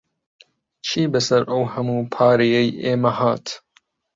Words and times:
چی 0.85 1.01
بەسەر 1.13 1.41
ئەو 1.51 1.63
هەموو 1.73 2.09
پارەیەی 2.13 2.69
ئێمە 2.83 3.11
هات؟ 3.19 3.45